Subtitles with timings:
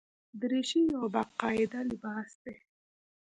[0.39, 2.55] دریشي یو باقاعده لباس دی.